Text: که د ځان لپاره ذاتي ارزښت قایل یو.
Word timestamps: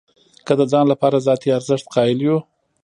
که 0.45 0.53
د 0.59 0.61
ځان 0.71 0.85
لپاره 0.91 1.17
ذاتي 1.27 1.49
ارزښت 1.57 1.85
قایل 1.95 2.19
یو. 2.27 2.37